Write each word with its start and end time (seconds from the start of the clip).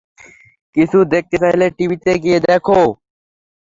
কিছু 0.75 0.97
দেখতে 1.13 1.35
চাইলে 1.43 1.65
টিভিতে 1.77 2.11
গিয়ে 2.23 2.39
দেখ! 2.41 2.65